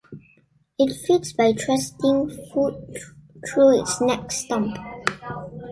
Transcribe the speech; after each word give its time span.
It 0.79 0.95
feeds 1.05 1.31
by 1.31 1.53
thrusting 1.53 2.27
food 2.51 2.97
through 3.47 3.81
its 3.83 4.01
neck 4.01 4.31
stump. 4.31 4.75